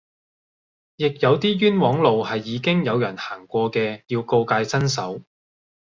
[0.95, 5.21] 亦有啲冤枉路係已經有人行過嘅要告誡新手